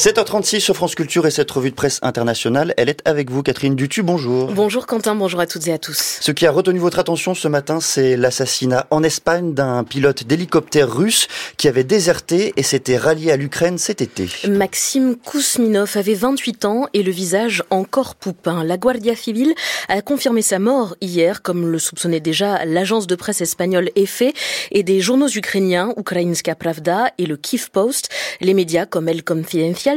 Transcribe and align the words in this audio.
7h36 0.00 0.60
sur 0.60 0.76
France 0.76 0.94
Culture 0.94 1.26
et 1.26 1.30
cette 1.30 1.50
revue 1.50 1.68
de 1.68 1.74
presse 1.74 1.98
internationale, 2.00 2.72
elle 2.78 2.88
est 2.88 3.06
avec 3.06 3.30
vous, 3.30 3.42
Catherine 3.42 3.74
Dutu, 3.74 4.02
bonjour. 4.02 4.50
Bonjour 4.50 4.86
Quentin, 4.86 5.14
bonjour 5.14 5.40
à 5.40 5.46
toutes 5.46 5.68
et 5.68 5.74
à 5.74 5.78
tous. 5.78 6.20
Ce 6.22 6.32
qui 6.32 6.46
a 6.46 6.50
retenu 6.50 6.78
votre 6.78 6.98
attention 6.98 7.34
ce 7.34 7.48
matin, 7.48 7.80
c'est 7.82 8.16
l'assassinat 8.16 8.86
en 8.88 9.02
Espagne 9.02 9.52
d'un 9.52 9.84
pilote 9.84 10.24
d'hélicoptère 10.24 10.90
russe 10.90 11.28
qui 11.58 11.68
avait 11.68 11.84
déserté 11.84 12.54
et 12.56 12.62
s'était 12.62 12.96
rallié 12.96 13.30
à 13.30 13.36
l'Ukraine 13.36 13.76
cet 13.76 14.00
été. 14.00 14.30
Maxime 14.48 15.16
Kousminov 15.16 15.94
avait 15.98 16.14
28 16.14 16.64
ans 16.64 16.86
et 16.94 17.02
le 17.02 17.12
visage 17.12 17.62
encore 17.68 18.14
poupin. 18.14 18.64
La 18.64 18.78
Guardia 18.78 19.14
Civile 19.14 19.52
a 19.90 20.00
confirmé 20.00 20.40
sa 20.40 20.58
mort 20.58 20.96
hier, 21.02 21.42
comme 21.42 21.70
le 21.70 21.78
soupçonnait 21.78 22.20
déjà 22.20 22.64
l'agence 22.64 23.06
de 23.06 23.16
presse 23.16 23.42
espagnole 23.42 23.90
EFE 23.96 24.32
et 24.70 24.82
des 24.82 25.02
journaux 25.02 25.28
ukrainiens, 25.28 25.92
Ukrainska 25.98 26.54
Pravda 26.54 27.12
et 27.18 27.26
le 27.26 27.36
Kiev 27.36 27.68
Post. 27.70 28.08
Les 28.40 28.54
médias 28.54 28.86
comme 28.86 29.06
El 29.06 29.22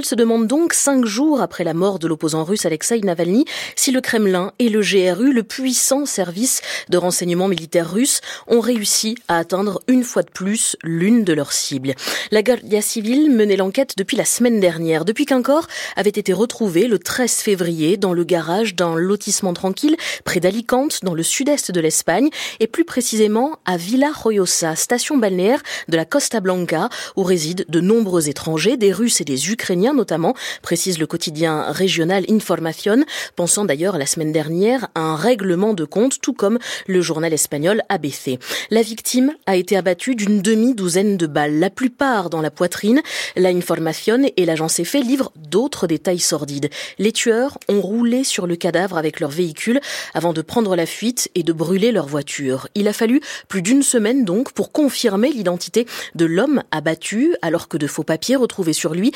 Se 0.01 0.15
demande 0.15 0.47
donc, 0.47 0.73
cinq 0.73 1.05
jours 1.05 1.41
après 1.41 1.63
la 1.63 1.75
mort 1.75 1.99
de 1.99 2.07
l'opposant 2.07 2.43
russe 2.43 2.65
Alexei 2.65 2.99
Navalny, 3.01 3.45
si 3.75 3.91
le 3.91 4.01
Kremlin 4.01 4.51
et 4.57 4.69
le 4.69 4.81
GRU, 4.81 5.31
le 5.31 5.43
puissant 5.43 6.07
service 6.07 6.61
de 6.89 6.97
renseignement 6.97 7.47
militaire 7.47 7.91
russe, 7.91 8.21
ont 8.47 8.59
réussi 8.59 9.15
à 9.27 9.37
atteindre 9.37 9.81
une 9.87 10.03
fois 10.03 10.23
de 10.23 10.31
plus 10.31 10.75
l'une 10.83 11.23
de 11.23 11.33
leurs 11.33 11.53
cibles. 11.53 11.93
La 12.31 12.41
Guardia 12.41 12.81
civile 12.81 13.29
menait 13.29 13.55
l'enquête 13.55 13.93
depuis 13.95 14.17
la 14.17 14.25
semaine 14.25 14.59
dernière, 14.59 15.05
depuis 15.05 15.25
qu'un 15.25 15.43
corps 15.43 15.67
avait 15.95 16.09
été 16.09 16.33
retrouvé 16.33 16.87
le 16.87 16.97
13 16.97 17.31
février 17.35 17.95
dans 17.95 18.13
le 18.13 18.23
garage 18.23 18.75
d'un 18.75 18.95
lotissement 18.95 19.53
tranquille 19.53 19.95
près 20.25 20.39
d'Alicante, 20.39 20.99
dans 21.03 21.13
le 21.13 21.23
sud-est 21.23 21.71
de 21.71 21.79
l'Espagne, 21.79 22.29
et 22.59 22.67
plus 22.67 22.85
précisément 22.85 23.59
à 23.65 23.77
Villa 23.77 24.11
Royosa, 24.11 24.75
station 24.75 25.17
balnéaire 25.17 25.61
de 25.87 25.97
la 25.97 26.05
Costa 26.05 26.39
Blanca, 26.39 26.89
où 27.15 27.23
résident 27.23 27.63
de 27.67 27.79
nombreux 27.79 28.27
étrangers, 28.27 28.75
des 28.75 28.91
Russes 28.91 29.21
et 29.21 29.25
des 29.25 29.51
Ukrainiens 29.51 29.82
notamment, 29.91 30.35
précise 30.61 30.99
le 30.99 31.07
quotidien 31.07 31.63
régional 31.71 32.23
Información, 32.29 33.03
pensant 33.35 33.65
d'ailleurs 33.65 33.97
la 33.97 34.05
semaine 34.05 34.31
dernière 34.31 34.87
à 34.95 35.01
un 35.01 35.15
règlement 35.15 35.73
de 35.73 35.83
compte, 35.83 36.21
tout 36.21 36.33
comme 36.33 36.59
le 36.87 37.01
journal 37.01 37.33
espagnol 37.33 37.81
ABC. 37.89 38.39
La 38.69 38.81
victime 38.81 39.33
a 39.45 39.57
été 39.57 39.75
abattue 39.75 40.15
d'une 40.15 40.41
demi-douzaine 40.41 41.17
de 41.17 41.27
balles, 41.27 41.59
la 41.59 41.69
plupart 41.69 42.29
dans 42.29 42.41
la 42.41 42.51
poitrine. 42.51 43.01
La 43.35 43.49
Información 43.49 44.29
et 44.37 44.45
l'agence 44.45 44.79
EFE 44.79 44.95
livrent 45.03 45.31
d'autres 45.35 45.87
détails 45.87 46.19
sordides. 46.19 46.69
Les 46.99 47.11
tueurs 47.11 47.57
ont 47.67 47.81
roulé 47.81 48.23
sur 48.23 48.47
le 48.47 48.55
cadavre 48.55 48.97
avec 48.97 49.19
leur 49.19 49.31
véhicule 49.31 49.81
avant 50.13 50.33
de 50.33 50.41
prendre 50.41 50.75
la 50.75 50.85
fuite 50.85 51.29
et 51.35 51.43
de 51.43 51.53
brûler 51.53 51.91
leur 51.91 52.07
voiture. 52.07 52.67
Il 52.75 52.87
a 52.87 52.93
fallu 52.93 53.21
plus 53.47 53.61
d'une 53.61 53.83
semaine 53.83 54.25
donc 54.25 54.51
pour 54.51 54.71
confirmer 54.71 55.31
l'identité 55.31 55.87
de 56.15 56.25
l'homme 56.25 56.63
abattu 56.71 57.35
alors 57.41 57.67
que 57.67 57.77
de 57.77 57.87
faux 57.87 58.03
papiers 58.03 58.35
retrouvés 58.35 58.73
sur 58.73 58.93
lui 58.93 59.11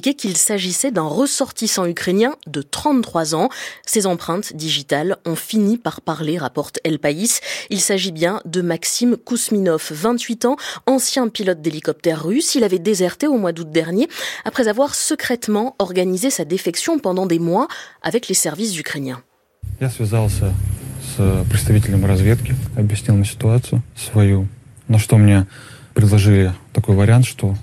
indiquaient 0.00 0.14
qu'il 0.14 0.36
s'agissait 0.36 0.90
d'un 0.90 1.06
ressortissant 1.06 1.86
ukrainien 1.86 2.36
de 2.46 2.62
33 2.62 3.34
ans. 3.34 3.48
Ses 3.86 4.06
empreintes 4.06 4.54
digitales 4.54 5.16
ont 5.24 5.36
fini 5.36 5.78
par 5.78 6.00
parler, 6.00 6.38
rapporte 6.38 6.78
El 6.84 6.98
País. 6.98 7.40
Il 7.70 7.80
s'agit 7.80 8.12
bien 8.12 8.40
de 8.44 8.62
Maxime 8.62 9.16
Kousminov, 9.16 9.88
28 9.90 10.44
ans, 10.46 10.56
ancien 10.86 11.28
pilote 11.28 11.60
d'hélicoptère 11.60 12.24
russe. 12.24 12.54
Il 12.54 12.64
avait 12.64 12.78
déserté 12.78 13.26
au 13.26 13.38
mois 13.38 13.52
d'août 13.52 13.70
dernier 13.70 14.08
après 14.44 14.68
avoir 14.68 14.94
secrètement 14.94 15.76
organisé 15.78 16.30
sa 16.30 16.44
défection 16.44 16.98
pendant 16.98 17.26
des 17.26 17.38
mois 17.38 17.68
avec 18.02 18.28
les 18.28 18.34
services 18.34 18.78
ukrainiens. 18.78 19.22
Я 19.80 19.90
связался 19.90 20.54
с 21.16 21.44
представителем 21.50 22.06
разведки, 22.06 22.54
объяснил 22.76 23.16
мне 23.16 23.26
ситуацию 23.26 23.82
свою, 23.94 24.48
на 24.88 24.98
что 24.98 25.18
мне 25.18 25.46
предложили 25.94 26.52
такой 26.72 26.94
вариант, 26.94 27.24
что 27.24 27.54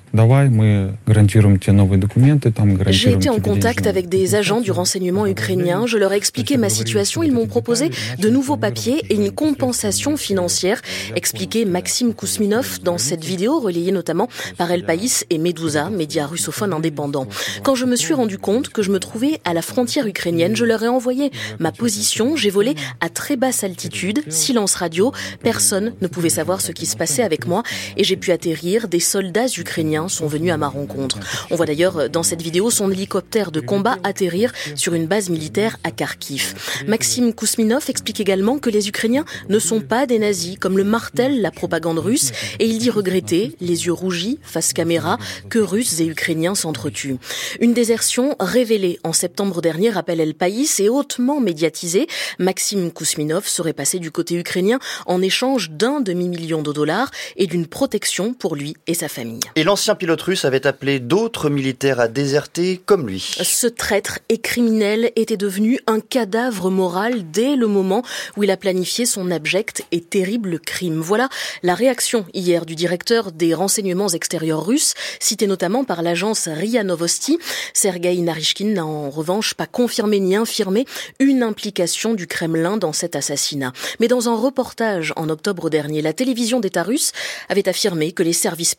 J'ai 2.90 3.12
été 3.12 3.30
en 3.30 3.40
contact 3.40 3.88
avec 3.88 4.09
des 4.09 4.36
agents 4.36 4.62
du 4.62 4.72
renseignement 4.72 5.26
ukrainien. 5.26 5.88
Je 5.88 5.98
leur 5.98 6.14
ai 6.14 6.18
expliqué 6.18 6.58
ma 6.58 6.70
situation. 6.70 7.23
Ils 7.23 7.32
m'ont 7.32 7.48
proposé 7.48 7.90
de 8.20 8.30
nouveaux 8.30 8.58
papiers 8.58 9.04
et 9.09 9.16
une 9.16 9.32
compensation 9.32 10.16
financière, 10.16 10.81
expliquait 11.16 11.66
Maxime 11.66 12.14
Kousminov 12.14 12.81
dans 12.84 13.00
cette 13.00 13.24
vidéo 13.24 13.59
relayée 13.59 13.91
notamment 13.91 14.30
par 14.58 14.69
El 14.72 14.86
País 14.86 15.24
et 15.31 15.40
Medusa, 15.40 15.90
médias 15.90 16.28
russophones 16.28 16.74
indépendants. 16.74 17.28
Quand 17.64 17.74
je 17.74 17.86
me 17.86 17.96
suis 17.96 18.14
rendu 18.14 18.38
compte 18.38 18.69
que 18.69 18.84
je 18.84 18.91
me 18.91 19.00
trouvais 19.00 19.40
à 19.46 19.56
la 19.56 19.64
frontière 19.64 20.06
ukrainienne, 20.06 20.56
je 20.56 20.66
leur 20.66 20.84
ai 20.84 20.88
envoyé 20.88 21.31
ma 21.59 21.72
position. 21.72 22.36
J'ai 22.36 22.52
volé 22.52 22.75
à 23.02 23.09
très 23.09 23.36
basse 23.36 23.64
altitude, 23.64 24.22
silence 24.30 24.75
radio. 24.75 25.12
Personne 25.41 25.94
ne 26.02 26.08
pouvait 26.08 26.30
savoir 26.30 26.62
ce 26.62 26.72
qui 26.72 26.86
se 26.86 26.96
passait 26.96 27.24
avec 27.24 27.47
moi 27.47 27.64
et 27.97 28.03
j'ai 28.03 28.16
pu 28.16 28.31
atterrir. 28.31 28.88
Des 28.88 28.97
soldats 29.00 29.47
ukrainiens 29.56 30.09
sont 30.09 30.26
venus 30.26 30.53
à 30.53 30.56
ma 30.56 30.69
rencontre. 30.69 31.19
On 31.50 31.56
voit 31.56 31.66
d'ailleurs 31.66 32.10
dans 32.10 32.22
cette 32.22 32.42
vidéo 32.42 32.70
son 32.70 32.91
hélicoptère 32.91 33.50
de 33.50 33.60
combat 33.60 33.97
atterrir 34.04 34.53
sur 34.75 34.94
une 34.94 35.06
base 35.06 35.31
militaire 35.31 35.76
à 35.84 35.91
Kharkiv. 35.91 36.54
Maxime 36.86 37.32
Kousminov 37.32 37.84
explique 37.88 38.20
également 38.20 38.59
que 38.59 38.70
les 38.70 38.88
Ukrainiens 38.88 39.25
ne 39.48 39.59
sont 39.59 39.81
pas 39.81 40.06
des 40.06 40.19
nazis, 40.19 40.56
comme 40.59 40.76
le 40.76 40.84
martèle 40.84 41.41
la 41.41 41.50
propagande 41.50 41.98
russe, 41.98 42.32
et 42.59 42.66
il 42.66 42.78
dit 42.78 42.91
regretter, 42.91 43.56
les 43.60 43.86
yeux 43.86 43.92
rougis, 43.92 44.38
face 44.42 44.72
caméra, 44.72 45.19
que 45.48 45.59
Russes 45.59 46.00
et 46.00 46.06
Ukrainiens 46.06 46.54
s'entretuent. 46.54 47.16
Une 47.60 47.75
désertion 47.75 48.36
révélée 48.41 48.98
en 49.04 49.12
septembre 49.12 49.62
dernier, 49.62 49.91
rappelle 49.91 50.20
El 50.20 50.34
País, 50.34 50.69
et 50.78 50.88
hautement 50.88 51.41
médiatisée. 51.41 52.06
Maxime 52.38 52.91
Kousminov 52.91 53.47
serait 53.47 53.72
passé 53.72 53.98
du 53.98 54.10
côté 54.10 54.36
ukrainien 54.36 54.78
en 55.06 55.22
échange 55.22 55.70
d'un 55.70 56.00
demi-million 56.00 56.62
de 56.62 56.72
dollars 56.72 57.10
et 57.36 57.47
d'une 57.47 57.66
protection 57.66 58.34
pour 58.34 58.56
lui 58.56 58.75
et 58.88 58.94
sa 58.94 59.09
famille. 59.09 59.41
Et 59.54 59.62
l'ancien 59.62 59.94
pilote 59.94 60.22
russe 60.22 60.44
avait 60.44 60.66
appelé 60.66 60.99
d'autres 60.99 61.50
militaires 61.50 62.00
à 62.00 62.09
déserter 62.09 62.81
comme 62.84 63.06
lui. 63.06 63.37
Ce 63.41 63.66
traître 63.66 64.19
et 64.31 64.38
criminel 64.38 65.12
était 65.15 65.37
devenu 65.37 65.78
un 65.87 66.00
cadavre 66.00 66.71
moral 66.71 67.31
dès 67.31 67.54
le 67.54 67.66
moment 67.66 68.03
où 68.37 68.43
il 68.43 68.50
a 68.50 68.56
planifié 68.56 69.04
son 69.06 69.31
abject 69.31 69.84
et 69.93 70.00
terrible 70.00 70.59
crime. 70.59 71.00
Voilà 71.00 71.28
la 71.62 71.75
réaction 71.75 72.25
hier 72.32 72.65
du 72.65 72.75
directeur 72.75 73.31
des 73.31 73.53
renseignements 73.54 74.09
extérieurs 74.09 74.65
russes, 74.65 74.94
cité 75.21 75.47
notamment 75.47 75.84
par 75.84 76.03
l'agence 76.03 76.48
RIA 76.48 76.82
Novosti. 76.82 77.38
Sergei 77.75 78.16
Narishkin 78.16 78.69
n'a 78.69 78.87
en 78.87 79.10
revanche 79.10 79.53
pas 79.53 79.66
confirmé 79.66 80.19
ni 80.19 80.34
infirmé 80.34 80.87
une 81.19 81.43
implication 81.43 82.15
du 82.15 82.27
Kremlin 82.27 82.78
dans 82.78 82.94
cet 82.94 83.16
assassinat. 83.16 83.75
Mais 84.00 84.09
dans 84.09 84.31
un 84.31 84.34
reportage 84.34 85.12
en 85.16 85.28
octobre 85.28 85.69
dernier, 85.69 86.00
la 86.00 86.15
télévision 86.15 86.60
d'État 86.60 86.82
russe 86.82 87.12
avait 87.50 87.69
affirmé 87.69 88.12
que 88.12 88.22
les 88.22 88.32
services 88.32 88.75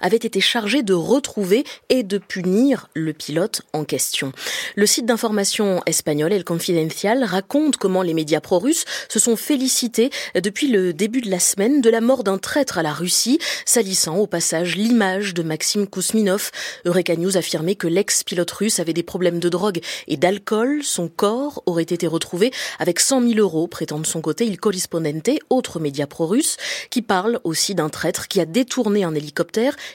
avaient 0.00 0.16
été 0.16 0.32
été 0.32 0.40
chargé 0.40 0.82
de 0.82 0.94
retrouver 0.94 1.62
et 1.90 2.02
de 2.02 2.16
punir 2.16 2.88
le 2.94 3.12
pilote 3.12 3.60
en 3.74 3.84
question. 3.84 4.32
Le 4.76 4.86
site 4.86 5.04
d'information 5.04 5.82
espagnol 5.84 6.32
El 6.32 6.42
Confidencial 6.42 7.22
raconte 7.22 7.76
comment 7.76 8.00
les 8.00 8.14
médias 8.14 8.40
pro-russes 8.40 8.86
se 9.10 9.18
sont 9.18 9.36
félicités 9.36 10.08
depuis 10.34 10.68
le 10.68 10.94
début 10.94 11.20
de 11.20 11.30
la 11.30 11.38
semaine 11.38 11.82
de 11.82 11.90
la 11.90 12.00
mort 12.00 12.24
d'un 12.24 12.38
traître 12.38 12.78
à 12.78 12.82
la 12.82 12.94
Russie, 12.94 13.38
salissant 13.66 14.16
au 14.16 14.26
passage 14.26 14.76
l'image 14.76 15.34
de 15.34 15.42
Maxime 15.42 15.86
Kousminov. 15.86 16.50
Eureka 16.86 17.14
News 17.16 17.36
affirmait 17.36 17.74
que 17.74 17.88
l'ex-pilote 17.88 18.50
russe 18.52 18.80
avait 18.80 18.94
des 18.94 19.02
problèmes 19.02 19.38
de 19.38 19.50
drogue 19.50 19.80
et 20.08 20.16
d'alcool. 20.16 20.80
Son 20.82 21.08
corps 21.08 21.62
aurait 21.66 21.82
été 21.82 22.06
retrouvé 22.06 22.52
avec 22.78 23.00
100 23.00 23.20
000 23.20 23.34
euros, 23.34 23.66
prétend 23.66 23.98
de 23.98 24.06
son 24.06 24.22
côté 24.22 24.46
Il 24.46 24.58
Corrispondente, 24.58 25.28
autre 25.50 25.78
média 25.78 26.06
pro-russe, 26.06 26.56
qui 26.88 27.02
parle 27.02 27.38
aussi 27.44 27.74
d'un 27.74 27.90
traître 27.90 28.28
qui 28.28 28.40
a 28.40 28.46
détourné 28.46 29.04
un 29.04 29.14
hélicoptère 29.14 29.31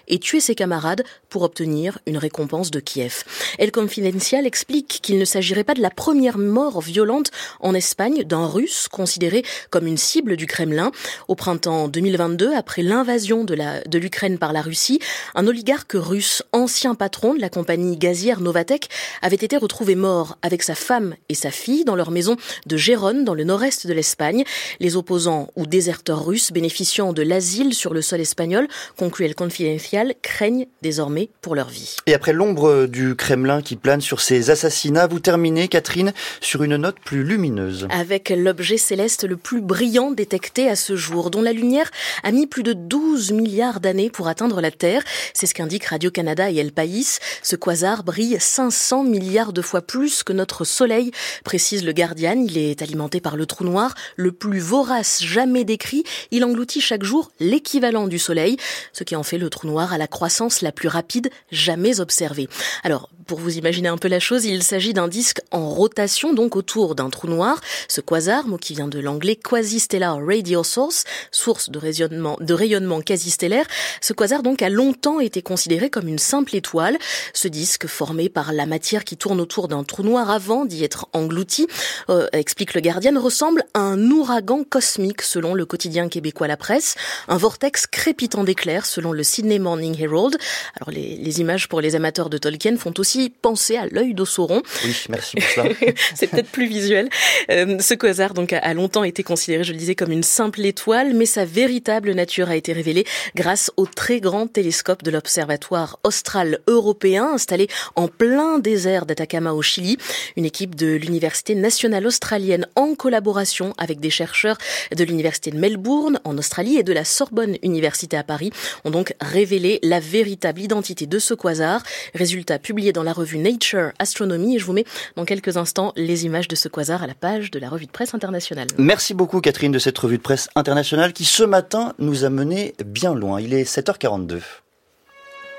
et 0.08 0.20
tuer 0.20 0.40
ses 0.40 0.56
camarades 0.56 1.04
pour 1.30 1.42
obtenir 1.44 2.00
une 2.06 2.18
récompense 2.18 2.72
de 2.72 2.80
Kiev. 2.80 3.24
El 3.60 3.72
Confidencial 3.72 4.46
explique 4.46 5.00
qu'il 5.02 5.18
ne 5.18 5.26
s'agirait 5.26 5.64
pas 5.64 5.74
de 5.74 5.82
la 5.82 5.90
première 5.90 6.38
mort 6.38 6.82
violente 6.82 7.32
en 7.60 7.74
Espagne 7.74 8.24
d'un 8.24 8.48
Russe 8.48 8.88
considéré 8.90 9.44
comme 9.70 9.88
une 9.88 9.98
cible 9.98 10.38
du 10.38 10.46
Kremlin. 10.46 10.92
Au 11.28 11.36
printemps 11.36 11.88
2022, 11.88 12.54
après 12.54 12.82
l'invasion 12.82 13.44
de 13.44 13.98
l'Ukraine 13.98 14.38
par 14.38 14.54
la 14.54 14.62
Russie, 14.62 15.00
un 15.36 15.48
oligarque 15.48 15.94
russe, 15.94 16.44
ancien 16.52 16.96
patron 16.96 17.34
de 17.34 17.42
la 17.42 17.50
compagnie 17.50 17.98
gazière 17.98 18.42
Novatek, 18.42 18.90
avait 19.22 19.36
été 19.36 19.58
retrouvé 19.58 19.96
mort 19.96 20.38
avec 20.42 20.64
sa 20.64 20.76
femme 20.76 21.16
et 21.30 21.36
sa 21.36 21.52
fille 21.52 21.86
dans 21.86 21.96
leur 21.96 22.12
maison 22.12 22.38
de 22.66 22.78
Gérone, 22.78 23.24
dans 23.24 23.34
le 23.34 23.44
nord-est 23.44 23.88
de 23.88 23.94
l'Espagne. 23.94 24.44
Les 24.80 24.96
opposants 24.96 25.50
ou 25.56 25.66
déserteurs 25.66 26.26
russes 26.26 26.52
bénéficiant 26.52 27.14
de 27.14 27.22
l'asile 27.22 27.74
sur 27.74 27.94
le 27.94 28.02
sol 28.02 28.22
espagnol, 28.22 28.68
conclut 28.98 29.27
El 29.28 29.36
Confidencial, 29.36 30.16
craignent 30.22 30.68
désormais 30.82 31.30
pour 31.42 31.54
leur 31.54 31.68
vie. 31.68 31.98
Et 32.06 32.14
après 32.14 32.32
l'ombre 32.32 32.86
du 32.86 33.14
Kremlin 33.14 33.62
qui 33.62 33.76
plane 33.76 34.00
sur 34.00 34.22
ces 34.22 34.52
assassinats, 34.52 35.06
vous 35.06 35.20
terminez, 35.20 35.68
Catherine, 35.68 36.14
sur 36.40 36.64
une 36.64 36.78
note 36.78 36.96
plus 37.04 37.26
lumineuse. 37.26 37.90
Avec 37.92 38.30
l'objet 38.30 38.78
céleste 38.78 39.26
le 39.26 39.36
plus 39.36 39.60
brillant 39.60 40.12
détecté 40.12 40.70
à 40.70 40.78
ce 40.78 40.96
jour, 40.96 41.30
dont 41.30 41.42
la 41.42 41.52
lumière 41.52 41.92
a 42.24 42.32
mis 42.32 42.48
plus 42.48 42.64
de 42.64 42.72
12 42.72 43.34
milliards 43.34 43.82
d'années 43.82 44.10
pour 44.10 44.30
atteindre 44.30 44.62
la 44.62 44.72
Terre. 44.72 45.04
C'est 45.34 45.46
ce 45.46 45.54
qu'indique 45.54 45.84
Radio-Canada 45.84 46.50
et 46.50 46.56
El 46.56 46.72
País. 46.72 47.20
Ce 47.44 47.58
quasar 47.58 48.06
brille 48.06 48.38
500 48.40 49.04
milliards 49.04 49.52
de 49.52 49.62
fois 49.62 49.82
plus 49.82 50.24
que 50.24 50.32
notre 50.32 50.64
Soleil, 50.64 51.12
précise 51.44 51.84
le 51.84 51.92
Guardian. 51.92 52.46
Il 52.48 52.58
est 52.58 52.82
alimenté 52.82 53.20
par 53.20 53.36
le 53.36 53.46
trou 53.46 53.66
noir, 53.66 53.94
le 54.16 54.32
plus 54.32 54.60
vorace 54.60 55.22
jamais 55.22 55.66
décrit. 55.66 56.06
Il 56.32 56.46
engloutit 56.46 56.80
chaque 56.80 57.04
jour 57.04 57.30
l'équivalent 57.42 58.08
du 58.08 58.20
Soleil, 58.20 58.56
ce 58.94 59.04
qui 59.04 59.17
en 59.18 59.24
fait 59.24 59.38
le 59.38 59.50
trou 59.50 59.68
noir 59.68 59.94
à 59.94 59.98
la 59.98 60.08
croissance 60.08 60.62
la 60.62 60.72
plus 60.72 60.88
rapide 60.88 61.30
jamais 61.52 62.00
observée. 62.00 62.48
Alors, 62.84 63.10
pour 63.28 63.40
vous 63.40 63.58
imaginer 63.58 63.90
un 63.90 63.98
peu 63.98 64.08
la 64.08 64.20
chose, 64.20 64.46
il 64.46 64.64
s'agit 64.64 64.94
d'un 64.94 65.08
disque 65.08 65.42
en 65.52 65.70
rotation, 65.70 66.34
donc 66.34 66.56
autour 66.56 66.96
d'un 66.96 67.10
trou 67.10 67.28
noir. 67.28 67.60
Ce 67.90 68.02
quasar, 68.02 68.48
mot 68.48 68.58
qui 68.58 68.74
vient 68.74 68.88
de 68.88 69.00
l'anglais 69.00 69.36
quasi-stellar 69.36 70.26
radio 70.26 70.64
source, 70.64 71.04
source 71.32 71.70
de 71.70 71.78
rayonnement, 71.78 72.38
de 72.40 72.54
rayonnement 72.54 73.02
quasi-stellaire. 73.02 73.68
Ce 74.02 74.14
quasar 74.14 74.44
donc 74.44 74.62
a 74.62 74.70
longtemps 74.70 75.20
été 75.20 75.42
considéré 75.42 75.90
comme 75.90 76.08
une 76.08 76.20
simple 76.20 76.56
étoile. 76.56 76.98
Ce 77.34 77.50
disque 77.50 77.86
formé 77.86 78.30
par 78.30 78.54
la 78.54 78.66
matière 78.66 79.04
qui 79.04 79.18
tourne 79.18 79.42
autour 79.42 79.68
d'un 79.68 79.84
trou 79.84 80.04
noir 80.04 80.32
avant 80.32 80.66
d'y 80.66 80.84
être 80.84 81.08
englouti, 81.12 81.68
euh, 82.10 82.28
explique 82.32 82.74
le 82.74 82.82
Guardian, 82.82 83.20
ressemble 83.20 83.66
à 83.74 83.82
un 83.82 84.10
ouragan 84.10 84.64
cosmique 84.64 85.22
selon 85.22 85.54
le 85.54 85.66
quotidien 85.66 86.08
québécois 86.08 86.48
La 86.48 86.58
Presse, 86.58 86.96
un 87.28 87.38
vortex 87.38 87.88
crépitant 87.88 88.46
d'éclairs 88.46 88.86
selon 88.86 89.12
le 89.12 89.24
Sydney 89.24 89.60
Morning 89.60 90.02
Herald. 90.02 90.38
Alors 90.80 90.92
les, 90.92 91.18
les 91.18 91.42
images 91.42 91.68
pour 91.68 91.82
les 91.82 91.96
amateurs 91.96 92.30
de 92.30 92.38
Tolkien 92.38 92.78
font 92.78 92.94
aussi 92.98 93.17
penser 93.30 93.78
à 93.78 93.86
l'œil 93.88 94.14
d'Osauron. 94.14 94.62
Oui, 94.84 94.96
merci 95.10 95.38
pour 95.38 95.50
ça. 95.50 95.64
C'est 96.16 96.28
peut-être 96.28 96.50
plus 96.50 96.68
visuel. 96.68 97.10
Euh, 97.52 97.80
ce 97.80 97.94
quasar 97.94 98.34
donc 98.34 98.54
a 98.54 98.74
longtemps 98.74 99.04
été 99.04 99.24
considéré, 99.24 99.64
je 99.64 99.72
le 99.72 99.78
disais, 99.78 99.96
comme 99.96 100.12
une 100.12 100.24
simple 100.24 100.66
étoile, 100.66 101.14
mais 101.14 101.26
sa 101.26 101.46
véritable 101.46 102.12
nature 102.14 102.50
a 102.50 102.56
été 102.56 102.74
révélée 102.74 103.06
grâce 103.36 103.72
au 103.78 103.86
très 103.86 104.20
grand 104.20 104.48
télescope 104.48 105.04
de 105.04 105.12
l'Observatoire 105.12 106.00
austral 106.04 106.60
européen 106.68 107.30
installé 107.34 107.68
en 107.96 108.08
plein 108.08 108.60
désert 108.60 109.06
d'Atacama 109.06 109.54
au 109.54 109.62
Chili. 109.62 109.98
Une 110.36 110.46
équipe 110.46 110.76
de 110.76 110.96
l'Université 110.96 111.56
nationale 111.56 112.06
australienne 112.06 112.68
en 112.76 112.96
collaboration 112.96 113.74
avec 113.78 114.00
des 114.00 114.10
chercheurs 114.10 114.58
de 114.96 115.04
l'Université 115.04 115.52
de 115.52 115.58
Melbourne 115.58 116.20
en 116.24 116.38
Australie 116.38 116.78
et 116.78 116.84
de 116.84 116.94
la 116.94 117.06
Sorbonne 117.06 117.58
Université 117.64 118.18
à 118.18 118.24
Paris 118.24 118.52
ont 118.86 118.92
donc 118.92 119.14
révélé 119.22 119.80
la 119.84 120.00
véritable 120.00 120.62
identité 120.62 121.06
de 121.06 121.20
ce 121.20 121.34
quasar. 121.34 121.84
Résultat 122.14 122.60
publié 122.60 122.94
dans 122.94 123.04
la 123.08 123.14
revue 123.14 123.38
Nature 123.38 123.94
Astronomy 124.00 124.58
et 124.58 124.60
je 124.60 124.66
vous 124.66 124.74
mets 124.74 124.84
dans 125.16 125.24
quelques 125.24 125.56
instants 125.56 125.94
les 125.96 126.26
images 126.26 126.50
de 126.50 126.56
ce 126.56 126.68
quasar 126.68 127.04
à 127.04 127.08
la 127.08 127.16
page 127.16 127.52
de 127.52 127.58
la 127.58 127.70
revue 127.70 127.86
de 127.86 127.92
presse 127.92 128.14
internationale. 128.14 128.68
Merci 128.78 129.14
beaucoup 129.14 129.40
Catherine 129.40 129.72
de 129.72 129.80
cette 129.80 129.98
revue 129.98 130.18
de 130.18 130.22
presse 130.22 130.50
internationale 130.56 131.14
qui 131.14 131.24
ce 131.24 131.44
matin 131.44 131.94
nous 132.00 132.26
a 132.26 132.30
mené 132.30 132.76
bien 132.86 133.16
loin. 133.16 133.40
Il 133.40 133.54
est 133.54 133.64
7h42. 133.64 134.42